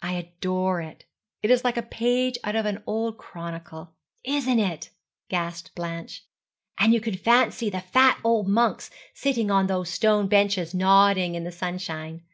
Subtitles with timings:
[0.00, 1.04] 'I adore it.
[1.42, 3.90] It is like a page out of an old chronicle.'
[4.24, 4.88] 'Isn't it?'
[5.28, 6.24] gasped Blanche;
[6.78, 11.44] 'and you can fancy the fat old monks sitting on those stone benches, nodding in
[11.44, 12.22] the sunshine.